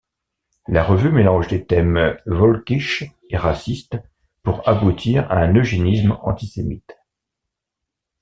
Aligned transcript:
La 0.67 0.83
revue 0.83 1.11
mélange 1.11 1.47
des 1.47 1.63
thèmes 1.63 2.17
völkisches 2.25 3.03
et 3.29 3.37
racistes, 3.37 3.97
pour 4.41 4.67
aboutir 4.67 5.31
à 5.31 5.35
un 5.35 5.53
eugénisme 5.53 6.17
antisémite. 6.23 6.97